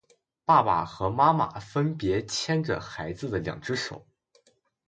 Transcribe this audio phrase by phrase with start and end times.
[0.45, 4.03] 爸爸和妈妈分别牵着孩子的两只手